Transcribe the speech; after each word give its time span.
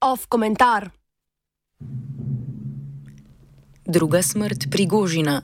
Off 0.00 0.26
komentar. 0.28 0.90
Druga 3.84 4.22
smrt 4.22 4.70
Prigožina. 4.70 5.42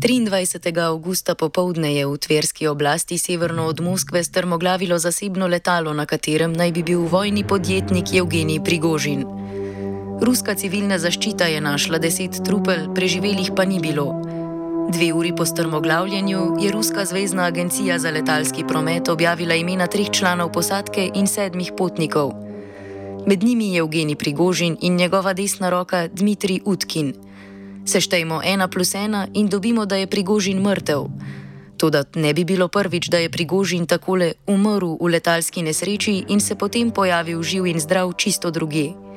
23. 0.00 0.78
avgusta 0.78 1.34
popovdne 1.34 1.94
je 1.94 2.06
v 2.06 2.18
tverski 2.18 2.66
oblasti 2.66 3.18
severno 3.18 3.66
od 3.66 3.80
Moskve 3.80 4.24
strmoglavilo 4.24 4.98
zasebno 4.98 5.46
letalo, 5.46 5.92
na 5.92 6.06
katerem 6.06 6.52
naj 6.52 6.72
bi 6.72 6.82
bil 6.82 7.00
vojni 7.00 7.46
podjetnik 7.46 8.14
Evgenij 8.14 8.64
Prigožin. 8.64 9.39
Ruska 10.20 10.52
civilna 10.54 10.98
zaščita 11.00 11.46
je 11.48 11.60
našla 11.64 11.96
deset 11.98 12.42
trupel, 12.44 12.90
preživelih 12.92 13.54
pa 13.56 13.64
ni 13.64 13.78
bilo. 13.80 14.04
Dve 14.92 15.14
uri 15.16 15.30
po 15.36 15.46
strmoglavljanju 15.48 16.40
je 16.60 16.72
Ruska 16.72 17.04
zvezdna 17.08 17.46
agencija 17.48 17.98
za 17.98 18.10
letalski 18.10 18.64
promet 18.68 19.08
objavila 19.08 19.54
imena 19.54 19.86
treh 19.86 20.10
članov 20.10 20.52
posadke 20.52 21.08
in 21.14 21.26
sedmih 21.26 21.72
potnikov. 21.78 22.34
Med 23.26 23.42
njimi 23.42 23.72
je 23.72 23.80
Evgenij 23.80 24.16
Prigožin 24.16 24.76
in 24.80 24.96
njegova 24.96 25.32
desna 25.32 25.70
roka 25.70 26.08
Dmitrij 26.08 26.60
Utkin. 26.64 27.14
Seštejmo 27.86 28.42
ena 28.44 28.68
plus 28.68 28.94
ena 28.94 29.26
in 29.34 29.48
dobimo, 29.48 29.86
da 29.86 29.96
je 29.96 30.06
Prigožin 30.06 30.60
mrtev. 30.60 31.08
To, 31.76 31.90
da 31.90 32.04
ne 32.14 32.34
bi 32.34 32.44
bilo 32.44 32.68
prvič, 32.68 33.08
da 33.08 33.18
je 33.18 33.30
Prigožin 33.30 33.86
takole 33.86 34.32
umrl 34.46 34.98
v 35.00 35.14
letalski 35.16 35.62
nesreči 35.62 36.24
in 36.28 36.40
se 36.40 36.54
potem 36.54 36.90
pojavil 36.90 37.42
živ 37.42 37.66
in 37.66 37.80
zdrav 37.80 38.12
čisto 38.12 38.50
druge. 38.50 39.09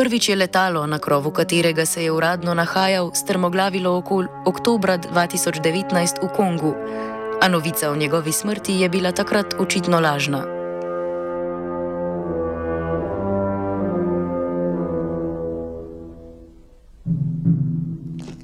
Prvič 0.00 0.28
je 0.28 0.36
letalo, 0.36 0.86
na 0.86 0.96
krovu 0.98 1.28
katerega 1.30 1.84
se 1.86 2.04
je 2.04 2.12
uradno 2.12 2.54
nahajal, 2.54 3.10
strmoglavilo 3.14 3.96
okoli 3.96 4.28
oktobra 4.48 4.96
2019 4.98 6.24
v 6.24 6.28
Kongu, 6.36 6.72
a 7.42 7.48
novica 7.48 7.90
o 7.90 7.96
njegovi 7.96 8.32
smrti 8.32 8.80
je 8.80 8.88
bila 8.88 9.12
takrat 9.12 9.54
očitno 9.58 10.00
lažna. 10.00 10.59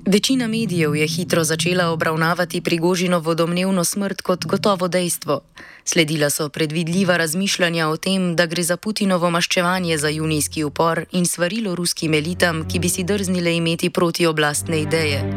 Večina 0.07 0.47
medijev 0.47 0.97
je 0.97 1.07
hitro 1.07 1.45
začela 1.45 1.89
obravnavati 1.89 2.61
Prigožinovo 2.61 3.35
domnevno 3.35 3.85
smrt 3.85 4.23
kot 4.23 4.45
gotovo 4.45 4.89
dejstvo. 4.89 5.41
Sledila 5.85 6.31
so 6.31 6.49
predvidljiva 6.49 7.17
razmišljanja 7.17 7.89
o 7.89 7.97
tem, 7.97 8.37
da 8.37 8.47
gre 8.47 8.63
za 8.63 8.77
Putinovo 8.77 9.31
maščevanje 9.31 9.99
za 9.99 10.09
junijski 10.09 10.65
upor 10.65 11.05
in 11.13 11.27
svarilo 11.27 11.75
ruskim 11.75 12.15
elitam, 12.15 12.69
ki 12.69 12.79
bi 12.79 12.89
si 12.89 13.05
drznile 13.05 13.57
imeti 13.57 13.91
protioblastne 13.91 14.81
ideje. 14.81 15.33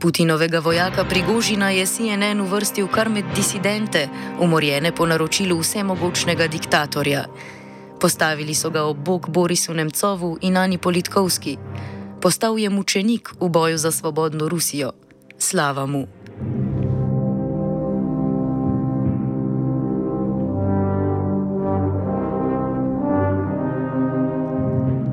Putinovega 0.00 0.58
vojaka 0.58 1.04
Prigožina 1.04 1.70
je 1.70 1.86
CNN 1.86 2.40
uvrstil 2.40 2.88
kar 2.88 3.08
med 3.08 3.24
disidente, 3.36 4.08
umorjene 4.38 4.94
po 4.94 5.06
naročilu 5.06 5.60
vsemogočnega 5.60 6.46
diktatorja. 6.46 7.24
Postavili 8.00 8.54
so 8.54 8.70
ga 8.70 8.82
ob 8.82 8.96
bok 8.96 9.28
Borisu 9.28 9.74
Nemcovu 9.74 10.38
in 10.40 10.56
Ani 10.56 10.78
Politkovski 10.78 11.56
postal 12.20 12.58
je 12.58 12.70
mučenik 12.70 13.32
v 13.40 13.48
boju 13.48 13.78
za 13.78 13.90
svobodno 13.90 14.48
Rusijo. 14.48 14.92
Slava 15.38 15.86
mu. 15.86 16.06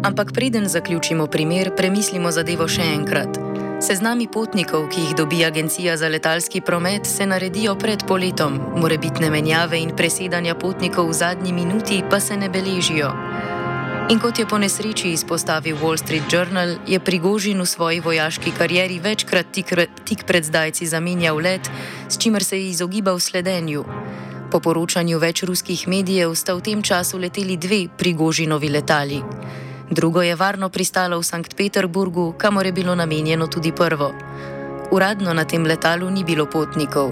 Ampak 0.03 0.31
preden 0.33 0.67
zaključimo 0.67 1.27
primer, 1.27 1.71
premislimo 1.75 2.31
zadevo 2.31 2.67
še 2.67 2.81
enkrat. 2.81 3.39
Seznami 3.83 4.25
potnikov, 4.27 4.87
ki 4.89 5.01
jih 5.01 5.15
dobi 5.15 5.43
Agencija 5.45 5.97
za 5.97 6.07
letalski 6.07 6.61
promet, 6.61 7.05
se 7.05 7.25
naredijo 7.25 7.75
pred 7.75 8.01
poletom, 8.07 8.55
morebitne 8.75 9.29
menjave 9.29 9.77
in 9.77 9.91
presedanja 9.95 10.55
potnikov 10.55 11.11
v 11.11 11.13
zadnji 11.13 11.53
minuti 11.53 12.01
pa 12.09 12.19
se 12.19 12.37
ne 12.37 12.49
beležijo. 12.49 13.11
In 14.07 14.21
kot 14.23 14.39
je 14.39 14.45
po 14.47 14.55
nesreči 14.55 15.09
izpostavil 15.11 15.75
Wall 15.83 15.99
Street 15.99 16.31
Journal, 16.31 16.79
je 16.87 16.95
Prigožin 16.95 17.59
v 17.59 17.67
svoji 17.67 17.99
vojaški 17.99 18.53
karieri 18.55 19.01
večkrat 19.03 19.51
tik, 19.51 19.73
tik 20.07 20.23
pred 20.23 20.47
zdajci 20.47 20.87
zamenjal 20.87 21.35
let, 21.35 21.67
s 22.07 22.15
čimer 22.15 22.43
se 22.43 22.55
je 22.55 22.69
izogibal 22.69 23.19
sledenju. 23.19 23.83
Po 24.51 24.63
poročanju 24.63 25.19
več 25.19 25.43
ruskih 25.43 25.87
medijev 25.91 26.31
sta 26.39 26.55
v 26.55 26.63
tem 26.63 26.79
času 26.79 27.19
leteli 27.19 27.59
dve 27.59 27.91
Prigožinovi 27.97 28.69
letali. 28.71 29.19
Drugo 29.91 30.23
je 30.23 30.39
varno 30.39 30.69
pristalo 30.69 31.19
v 31.19 31.27
Sankt 31.27 31.59
Peterburgu, 31.59 32.31
kamor 32.39 32.65
je 32.65 32.71
bilo 32.71 32.95
namenjeno 32.95 33.47
tudi 33.51 33.75
prvo. 33.75 34.13
Uradno 34.91 35.33
na 35.33 35.43
tem 35.43 35.67
letalu 35.67 36.07
ni 36.09 36.23
bilo 36.23 36.47
potnikov. 36.47 37.11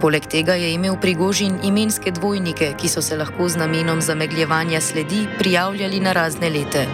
Poleg 0.00 0.26
tega 0.26 0.54
je 0.54 0.72
imel 0.72 0.96
Prigožin 1.00 1.58
imenske 1.64 2.10
dvojnike, 2.10 2.74
ki 2.80 2.88
so 2.88 3.02
se 3.02 3.16
lahko 3.16 3.48
z 3.48 3.56
namenom 3.56 4.00
zamegljevanja 4.00 4.80
sledi 4.80 5.26
prijavljali 5.38 6.00
na 6.00 6.12
razne 6.12 6.50
lete. 6.50 6.86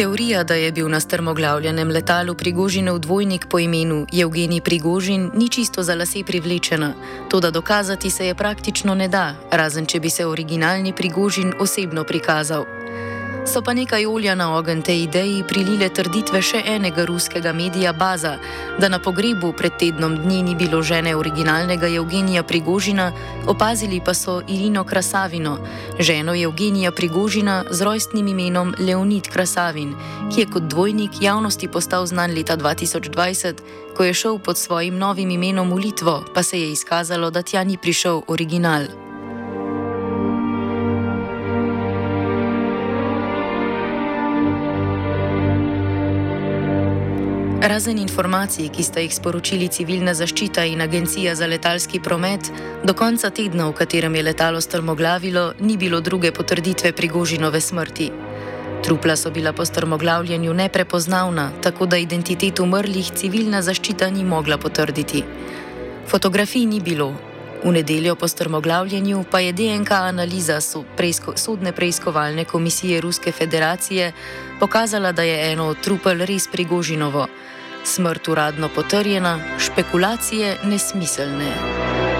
Teorija, 0.00 0.44
da 0.44 0.54
je 0.54 0.72
bil 0.72 0.88
na 0.88 1.00
strmoglavljenem 1.00 1.88
letalu 1.88 2.34
Prigožinov 2.34 2.98
dvojnik 2.98 3.46
po 3.50 3.58
imenu 3.58 4.06
Evgenij 4.22 4.60
Prigožin, 4.60 5.30
ni 5.34 5.48
čisto 5.48 5.82
za 5.82 5.94
lase 5.94 6.24
privlečena. 6.26 6.94
To, 7.30 7.40
da 7.40 7.50
dokazati 7.50 8.10
se 8.10 8.26
je 8.26 8.34
praktično 8.34 8.94
ne 8.94 9.08
da, 9.08 9.34
razen 9.52 9.86
če 9.86 10.00
bi 10.00 10.10
se 10.10 10.26
originalni 10.26 10.92
Prigožin 10.92 11.52
osebno 11.58 12.04
prikazal. 12.04 12.79
So 13.44 13.62
pa 13.62 13.72
nekaj 13.72 14.06
olja 14.06 14.34
na 14.34 14.56
ogen 14.56 14.82
tej 14.82 15.02
ideji 15.02 15.44
prilile 15.48 15.88
trditve 15.88 16.42
še 16.44 16.60
enega 16.66 17.06
ruskega 17.08 17.52
medija 17.56 17.92
Baza, 17.92 18.34
da 18.78 18.88
na 18.88 18.98
pogrebu 19.00 19.52
pred 19.56 19.78
tednom 19.80 20.16
dni 20.22 20.42
ni 20.42 20.54
bilo 20.54 20.82
žene 20.82 21.16
originalnega 21.16 21.88
Evgenija 21.88 22.42
Prigožina, 22.42 23.10
opazili 23.48 24.00
pa 24.04 24.14
so 24.14 24.42
Irino 24.48 24.84
Krasavino, 24.84 25.56
ženo 25.98 26.36
Evgenija 26.36 26.92
Prigožina 26.92 27.64
z 27.70 27.82
rojstnim 27.82 28.28
imenom 28.28 28.74
Leonid 28.78 29.32
Krasavin, 29.32 29.94
ki 30.30 30.40
je 30.40 30.50
kot 30.52 30.68
dvojnik 30.68 31.20
javnosti 31.20 31.68
postal 31.68 32.06
znan 32.06 32.36
leta 32.36 32.56
2020, 32.56 33.62
ko 33.96 34.04
je 34.04 34.14
šel 34.14 34.38
pod 34.38 34.58
svojim 34.58 34.98
novim 34.98 35.30
imenom 35.30 35.72
v 35.72 35.86
Litvo, 35.88 36.24
pa 36.34 36.42
se 36.42 36.60
je 36.60 36.72
izkazalo, 36.72 37.30
da 37.30 37.42
tja 37.42 37.64
ni 37.64 37.76
prišel 37.76 38.22
original. 38.28 39.09
Razen 47.62 47.98
informacij, 47.98 48.70
ki 48.72 48.82
sta 48.82 49.02
jih 49.04 49.12
sporočili 49.12 49.66
civilna 49.68 50.14
zaščita 50.16 50.62
in 50.64 50.80
agencija 50.80 51.34
za 51.36 51.44
letalski 51.46 52.00
promet, 52.00 52.48
do 52.88 52.94
konca 52.96 53.28
tedna, 53.30 53.66
v 53.68 53.74
katerem 53.76 54.14
je 54.16 54.22
letalo 54.22 54.60
strmoglavilo, 54.64 55.52
ni 55.60 55.76
bilo 55.76 56.00
druge 56.00 56.32
potrditve 56.32 56.92
prigožinove 56.96 57.60
smrti. 57.60 58.10
Trupla 58.80 59.16
so 59.16 59.30
bila 59.30 59.52
po 59.52 59.64
strmoglavljanju 59.64 60.54
neprepoznavna, 60.54 61.50
tako 61.60 61.86
da 61.86 62.00
identitet 62.00 62.60
umrlih 62.64 63.12
civilna 63.12 63.60
zaščita 63.62 64.08
ni 64.10 64.24
mogla 64.24 64.56
potrditi. 64.56 65.24
Fotografij 66.08 66.64
ni 66.64 66.80
bilo. 66.80 67.12
V 67.64 67.72
nedeljo 67.72 68.14
po 68.14 68.28
strmoglavljanju 68.28 69.24
pa 69.30 69.40
je 69.40 69.52
DNK 69.52 69.90
analiza 69.90 70.60
sodne 71.36 71.72
preiskovalne 71.72 72.44
komisije 72.44 73.00
Ruske 73.00 73.32
federacije 73.32 74.12
pokazala, 74.60 75.12
da 75.12 75.22
je 75.22 75.52
eno 75.52 75.66
od 75.66 75.80
trupel 75.80 76.24
res 76.24 76.48
prigožinovo 76.48 77.26
smrt 77.84 78.28
uradno 78.28 78.68
potrjena, 78.74 79.38
špekulacije 79.58 80.56
nesmiselne. 80.64 82.19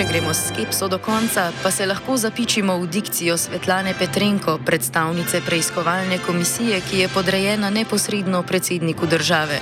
Če 0.00 0.06
gremo 0.08 0.30
s 0.32 0.48
skepso 0.48 0.86
do 0.88 0.96
konca, 0.96 1.50
pa 1.60 1.68
se 1.68 1.84
lahko 1.84 2.14
zapičimo 2.16 2.72
v 2.80 2.86
dikcijo 2.88 3.34
Svetlane 3.36 3.92
Petrenko, 3.92 4.54
predstavnice 4.64 5.42
preiskovalne 5.44 6.16
komisije, 6.24 6.78
ki 6.80 7.02
je 7.02 7.08
podrejena 7.12 7.68
neposredno 7.70 8.40
predsedniku 8.42 9.04
države. 9.06 9.58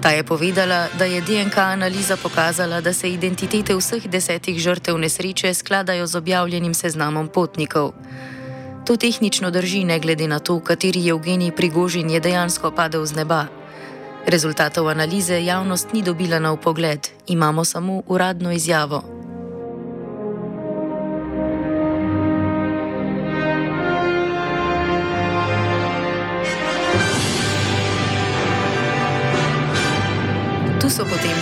Ta 0.00 0.14
je 0.16 0.24
povedala, 0.24 0.86
da 0.98 1.04
je 1.04 1.20
DNK 1.20 1.58
analiza 1.58 2.16
pokazala, 2.16 2.80
da 2.80 2.94
se 2.96 3.12
identitete 3.12 3.76
vseh 3.76 4.06
desetih 4.08 4.56
žrtev 4.56 4.96
nesreče 4.96 5.52
skladajo 5.54 6.06
z 6.06 6.16
objavljenim 6.16 6.74
seznamom 6.74 7.28
potnikov. 7.28 7.92
To 8.86 8.96
tehnično 8.96 9.50
drži, 9.50 9.84
ne 9.84 10.00
glede 10.00 10.28
na 10.28 10.38
to, 10.38 10.60
kateri 10.64 11.08
Evgenij 11.08 11.52
Prigožin 11.52 12.10
je 12.10 12.20
dejansko 12.20 12.70
padel 12.70 13.04
z 13.04 13.20
neba. 13.20 13.44
Rezultatov 14.26 14.88
analize 14.88 15.44
javnost 15.44 15.92
ni 15.92 16.02
dobila 16.02 16.38
na 16.38 16.52
upogled, 16.52 17.08
imamo 17.26 17.64
samo 17.64 18.02
uradno 18.06 18.52
izjavo. 18.52 19.17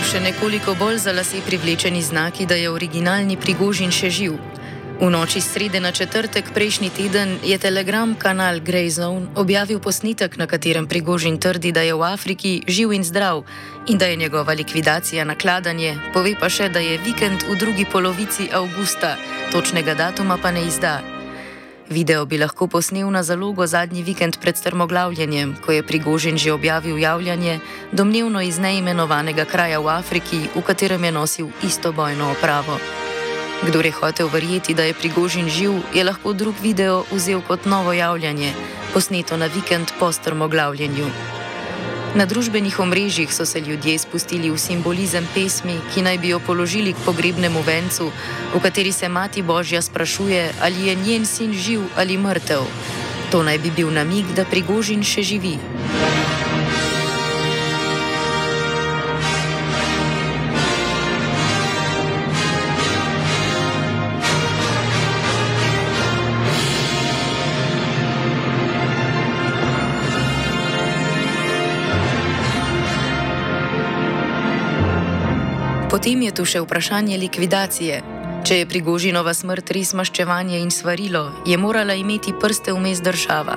Še 0.07 0.19
nekoliko 0.23 0.71
bolj 0.79 1.01
za 1.03 1.11
lase 1.11 1.41
privlečeni 1.43 2.01
znaki, 2.01 2.45
da 2.45 2.55
je 2.55 2.69
originalni 2.71 3.35
prigožin 3.35 3.91
še 3.91 4.07
živ. 4.09 4.37
V 5.01 5.09
noči 5.11 5.41
srede 5.43 5.81
na 5.83 5.91
četrtek 5.91 6.53
prejšnji 6.55 6.89
teden 6.95 7.35
je 7.43 7.57
telegram 7.59 8.15
kanal 8.15 8.63
Grey 8.63 8.87
Zone 8.89 9.27
objavil 9.35 9.83
posnetek, 9.83 10.37
na 10.37 10.47
katerem 10.47 10.87
prigožin 10.87 11.37
trdi, 11.37 11.71
da 11.75 11.83
je 11.83 11.93
v 11.93 12.07
Afriki 12.07 12.63
živ 12.67 12.95
in 12.95 13.03
zdrav 13.03 13.43
in 13.87 13.97
da 13.97 14.07
je 14.07 14.15
njegova 14.15 14.53
likvidacija 14.53 15.27
nakladanje, 15.27 15.97
pove 16.13 16.37
pa 16.39 16.47
še, 16.49 16.71
da 16.71 16.79
je 16.79 17.03
vikend 17.03 17.43
v 17.43 17.59
drugi 17.59 17.85
polovici 17.85 18.47
avgusta, 18.47 19.17
točnega 19.51 19.93
datuma 19.93 20.39
pa 20.39 20.55
ne 20.55 20.63
izda. 20.71 21.16
Video 21.89 22.25
bi 22.25 22.37
lahko 22.37 22.67
posnel 22.67 23.07
na 23.11 23.21
zalogo 23.23 23.65
zadnji 23.67 24.01
vikend 24.03 24.37
pred 24.43 24.57
strmoglavljenjem, 24.57 25.55
ko 25.65 25.71
je 25.71 25.83
prigožin 25.83 26.37
že 26.37 26.51
objavil 26.51 26.97
javljanje, 26.99 27.59
domnevno 27.91 28.41
iz 28.41 28.59
neimenovanega 28.59 29.45
kraja 29.45 29.79
v 29.79 29.87
Afriki, 29.87 30.49
v 30.55 30.61
katerem 30.61 31.03
je 31.03 31.11
nosil 31.11 31.47
isto 31.63 31.91
bojno 31.91 32.31
opravo. 32.31 32.77
Kdor 33.63 33.85
je 33.85 33.91
hotel 33.91 34.27
verjeti, 34.27 34.73
da 34.73 34.83
je 34.83 34.93
prigožin 34.93 35.49
živ, 35.49 35.79
je 35.93 36.03
lahko 36.03 36.33
drug 36.33 36.55
video 36.61 37.05
vzel 37.11 37.41
kot 37.47 37.65
novo 37.65 37.93
javljanje, 37.93 38.51
posneto 38.93 39.37
na 39.37 39.47
vikend 39.47 39.91
po 39.99 40.11
strmoglavljenju. 40.11 41.07
Na 42.15 42.25
družbenih 42.25 42.79
omrežjih 42.79 43.33
so 43.33 43.45
se 43.45 43.59
ljudje 43.59 43.97
spustili 43.99 44.51
v 44.51 44.57
simbolizem 44.57 45.27
pesmi, 45.33 45.75
ki 45.93 46.01
naj 46.01 46.17
bi 46.17 46.31
jo 46.31 46.39
položili 46.39 46.93
k 46.93 47.03
pogrebnemu 47.05 47.61
vencu, 47.61 48.11
v 48.55 48.61
kateri 48.63 48.91
se 48.91 49.09
Mati 49.09 49.41
Božja 49.41 49.81
sprašuje, 49.81 50.53
ali 50.61 50.87
je 50.87 50.95
njen 50.95 51.25
sin 51.25 51.53
živ 51.53 51.83
ali 51.95 52.17
mrtev. 52.17 52.63
To 53.31 53.43
naj 53.43 53.57
bi 53.59 53.71
bil 53.71 53.91
namig, 53.91 54.31
da 54.35 54.45
prigožin 54.45 55.03
še 55.03 55.23
živi. 55.23 55.57
Potem 75.97 76.21
je 76.21 76.29
tu 76.29 76.43
še 76.45 76.59
vprašanje 76.61 77.15
likvidacije. 77.17 77.95
Če 78.45 78.57
je 78.59 78.65
Prigožinova 78.69 79.31
smrt 79.33 79.71
res 79.73 79.95
maščevanje 79.97 80.59
in 80.61 80.69
svarilo, 80.69 81.23
je 81.41 81.57
morala 81.57 81.95
imeti 81.97 82.35
prste 82.37 82.69
vmes 82.69 83.01
država. 83.01 83.55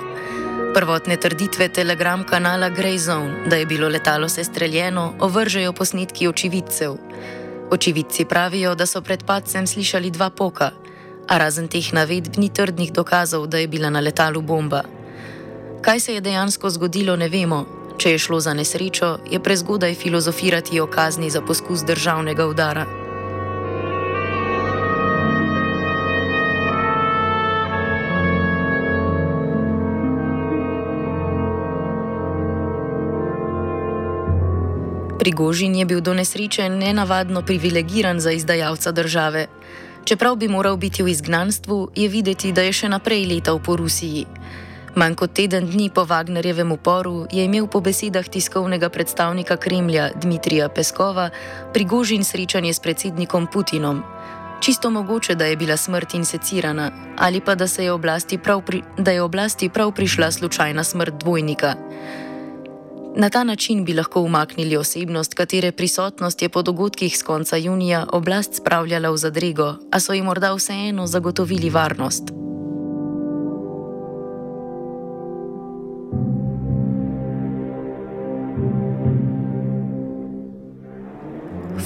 Prvotne 0.73 1.19
trditve 1.21 1.69
telegram 1.69 2.25
kanala 2.25 2.71
Grey 2.73 2.97
Zone, 2.97 3.45
da 3.45 3.59
je 3.61 3.67
bilo 3.69 3.91
letalo 3.93 4.31
sestreljeno, 4.33 5.21
ovržejo 5.21 5.75
posnetki 5.77 6.31
očividcev. 6.33 6.97
Očividci 7.77 8.25
pravijo, 8.25 8.73
da 8.73 8.89
so 8.89 9.05
pred 9.05 9.21
padcem 9.29 9.69
slišali 9.69 10.09
dva 10.09 10.31
poka, 10.33 10.71
a 11.29 11.39
razen 11.45 11.69
teh 11.69 11.93
navedb 11.93 12.41
ni 12.41 12.49
trdnih 12.49 12.95
dokazov, 12.97 13.51
da 13.53 13.61
je 13.61 13.69
bila 13.69 13.93
na 13.93 14.01
letalu 14.01 14.41
bomba. 14.41 14.81
Kaj 15.85 16.01
se 16.01 16.17
je 16.17 16.25
dejansko 16.25 16.73
zgodilo, 16.73 17.21
ne 17.21 17.29
vemo, 17.29 17.67
Če 18.01 18.15
je 18.15 18.19
šlo 18.19 18.39
za 18.41 18.55
nesrečo, 18.57 19.19
je 19.29 19.37
prezgodaj 19.45 19.93
filozofirati 19.95 20.81
o 20.81 20.87
kazni 20.89 21.29
za 21.31 21.43
poskus 21.45 21.83
državnega 21.85 22.47
udara. 22.49 22.87
Prigožin 35.21 35.77
je 35.77 35.85
bil 35.85 36.01
do 36.01 36.15
nesreče 36.15 36.69
nenavadno 36.69 37.43
privilegiran 37.43 38.21
za 38.21 38.33
izdajalca 38.33 38.93
države. 38.93 39.47
Čeprav 40.05 40.37
bi 40.37 40.49
moral 40.49 40.77
biti 40.77 41.03
v 41.03 41.13
izgnanstvu, 41.13 41.91
je 41.97 42.09
videti, 42.09 42.53
da 42.53 42.65
je 42.65 42.73
še 42.73 42.89
naprej 42.89 43.27
letal 43.29 43.61
po 43.61 43.77
Rusiji. 43.77 44.25
Manj 44.95 45.15
kot 45.15 45.33
teden 45.39 45.71
dni 45.71 45.91
po 45.95 46.03
Wagnerjevem 46.03 46.73
uporu 46.73 47.27
je 47.31 47.45
imel 47.45 47.67
po 47.71 47.81
besedah 47.81 48.27
tiskovnega 48.27 48.89
predstavnika 48.91 49.57
Kremlja 49.57 50.11
Dmitrija 50.19 50.69
Peskova 50.69 51.31
prigožin 51.73 52.25
srečanje 52.25 52.75
s 52.75 52.81
predsednikom 52.81 53.47
Putinom. 53.47 54.03
Čisto 54.61 54.91
mogoče, 54.91 55.35
da 55.35 55.47
je 55.47 55.57
bila 55.57 55.77
smrt 55.77 56.15
insecirana 56.15 56.91
ali 57.19 57.41
pa 57.41 57.55
da, 57.55 57.65
je 57.65 58.39
pri, 58.67 58.83
da 58.99 59.11
je 59.11 59.23
oblasti 59.23 59.69
prav 59.69 59.93
prišla 59.93 60.31
slučajna 60.31 60.85
smrt 60.85 61.15
dvojnika. 61.15 61.75
Na 63.17 63.31
ta 63.31 63.45
način 63.45 63.85
bi 63.85 63.95
lahko 63.95 64.21
umaknili 64.21 64.77
osebnost, 64.77 65.35
katere 65.35 65.73
prisotnost 65.73 66.43
je 66.43 66.49
po 66.49 66.63
dogodkih 66.63 67.19
z 67.19 67.23
konca 67.23 67.57
junija 67.57 68.07
oblast 68.13 68.55
spravljala 68.55 69.11
v 69.11 69.17
zadrego, 69.17 69.75
a 69.93 70.01
so 70.01 70.13
jim 70.13 70.25
morda 70.25 70.55
vseeno 70.55 71.07
zagotovili 71.07 71.71
varnost. 71.71 72.40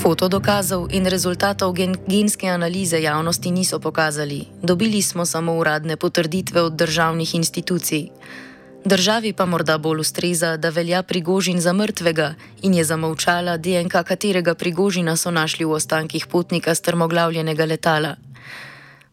Fotodokazov 0.05 0.93
in 0.93 1.09
rezultatov 1.09 1.73
gen 1.73 1.97
genske 2.05 2.45
analize 2.45 3.01
javnosti 3.01 3.51
niso 3.51 3.79
pokazali, 3.81 4.45
dobili 4.63 5.03
smo 5.03 5.25
samo 5.25 5.55
uradne 5.57 5.97
potrditve 5.97 6.63
od 6.63 6.73
državnih 6.73 7.35
institucij. 7.35 8.09
Državi 8.85 9.33
pa 9.33 9.47
morda 9.47 9.79
bolj 9.79 10.01
ustreza, 10.01 10.57
da 10.57 10.69
velja 10.69 11.03
prigožin 11.03 11.61
za 11.61 11.73
mrtvega 11.73 12.35
in 12.63 12.75
je 12.75 12.85
zamolčala 12.85 13.57
DNK, 13.57 14.05
katerega 14.05 14.55
prigožina 14.55 15.17
so 15.17 15.31
našli 15.31 15.65
v 15.65 15.73
ostankih 15.73 16.27
potnika 16.27 16.75
strmoglavljenega 16.75 17.65
letala. 17.65 18.17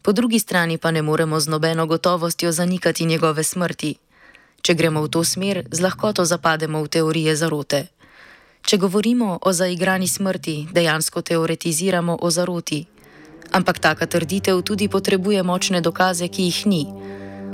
Po 0.02 0.12
drugi 0.12 0.38
strani 0.38 0.78
pa 0.78 0.90
ne 0.90 1.02
moremo 1.02 1.40
z 1.40 1.48
nobeno 1.48 1.86
gotovostjo 1.86 2.52
zanikati 2.52 3.06
njegove 3.06 3.44
smrti. 3.44 3.96
Če 4.62 4.74
gremo 4.74 5.02
v 5.02 5.08
to 5.08 5.24
smer, 5.24 5.64
z 5.70 5.80
lahkoto 5.80 6.24
zapademo 6.24 6.84
v 6.84 6.88
teorije 6.88 7.36
zarote. 7.36 7.86
Če 8.62 8.78
govorimo 8.78 9.38
o 9.42 9.52
zaigrani 9.52 10.06
smrti, 10.08 10.68
dejansko 10.72 11.22
teoretiziramo 11.22 12.18
o 12.22 12.30
zaroti. 12.30 12.84
Ampak 13.52 13.78
taka 13.78 14.06
trditev 14.06 14.62
tudi 14.62 14.88
potrebuje 14.88 15.42
močne 15.42 15.82
dokaze, 15.82 16.28
ki 16.28 16.48
jih 16.48 16.60
ni. 16.66 16.84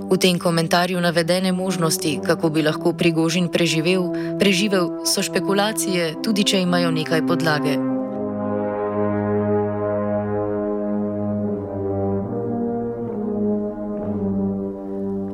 V 0.08 0.16
tem 0.16 0.38
komentarju 0.38 1.00
navedene 1.00 1.52
možnosti, 1.52 2.20
kako 2.24 2.50
bi 2.50 2.62
lahko 2.62 2.92
Prigožin 2.92 3.48
preživel, 3.52 4.12
preživel 4.38 5.04
so 5.04 5.24
špekulacije, 5.24 6.14
tudi 6.24 6.44
če 6.44 6.62
imajo 6.62 6.92
nekaj 6.94 7.26
podlage. 7.26 7.97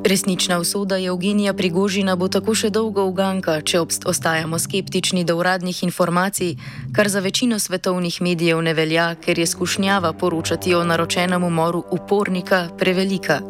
Resnična 0.05 0.59
usoda 0.59 0.99
Evgenija 0.99 1.55
Prigožina 1.55 2.13
bo 2.17 2.27
tako 2.29 2.53
še 2.55 2.69
dolgo 2.71 3.07
uganka, 3.09 3.55
če 3.65 3.79
ostajamo 4.05 4.59
skeptični 4.61 5.23
do 5.25 5.39
uradnih 5.41 5.79
informacij, 5.87 6.51
kar 6.93 7.09
za 7.09 7.23
večino 7.25 7.57
svetovnih 7.59 8.19
medijev 8.21 8.61
ne 8.63 8.75
velja, 8.75 9.07
ker 9.15 9.39
je 9.39 9.47
skušnjava 9.47 10.13
poročati 10.13 10.75
o 10.75 10.83
naročenem 10.85 11.45
umoru 11.45 11.81
upornika 11.91 12.69
prevelika. 12.79 13.41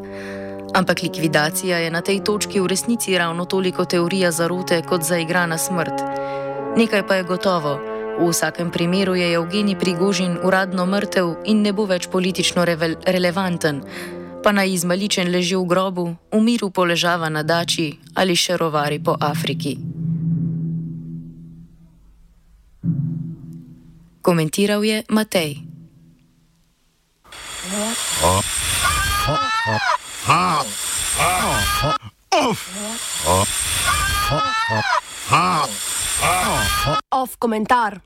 Ampak 0.75 1.02
likvidacija 1.02 1.78
je 1.78 1.90
na 1.90 2.06
tej 2.06 2.23
točki 2.23 2.61
v 2.61 2.70
resnici 2.70 3.18
ravno 3.18 3.50
toliko 3.50 3.84
teorija 3.84 4.30
zarote 4.30 4.82
kot 4.87 5.02
zaigrana 5.02 5.58
smrt. 5.58 6.06
Nekaj 6.76 7.06
pa 7.08 7.18
je 7.18 7.28
gotovo. 7.34 7.78
V 8.14 8.30
vsakem 8.30 8.70
primeru 8.70 9.18
je 9.18 9.32
Evgenij 9.34 9.75
Prigožin 9.78 10.38
uradno 10.44 10.87
mrtev 10.87 11.34
in 11.50 11.66
ne 11.66 11.73
bo 11.73 11.90
več 11.90 12.06
politično 12.06 12.62
relevanten 13.06 13.82
pa 14.44 14.52
naj 14.52 14.68
izmaličen 14.76 15.32
leži 15.32 15.56
v 15.56 15.64
grobu, 15.64 16.04
v 16.32 16.40
miru 16.44 16.68
poležava 16.70 17.32
na 17.32 17.40
dači 17.42 17.96
ali 18.14 18.36
še 18.36 18.60
rovari 18.60 19.00
po 19.00 19.16
Afriki. 19.16 19.72
Komentiral 24.20 24.84
je 24.84 25.00
Matej. 25.08 25.64
Off 37.10 37.36
komentar. 37.38 38.00